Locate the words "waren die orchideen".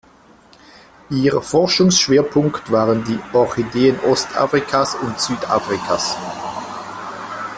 2.71-3.99